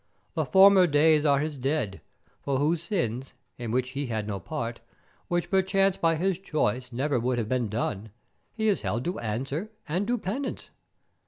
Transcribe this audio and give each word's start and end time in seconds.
The 0.33 0.45
former 0.47 0.87
days 0.87 1.25
are 1.25 1.37
his 1.37 1.59
dead, 1.59 2.01
for 2.41 2.57
whose 2.57 2.81
sins, 2.81 3.33
in 3.59 3.69
which 3.69 3.89
he 3.89 4.07
had 4.07 4.27
no 4.27 4.39
part, 4.39 4.79
which 5.27 5.51
perchance 5.51 5.95
by 5.95 6.15
his 6.15 6.39
choice 6.39 6.91
never 6.91 7.19
would 7.19 7.37
have 7.37 7.47
been 7.49 7.69
done, 7.69 8.09
he 8.51 8.67
is 8.67 8.81
held 8.81 9.05
to 9.05 9.19
answer 9.19 9.69
and 9.87 10.07
do 10.07 10.17
penance. 10.17 10.71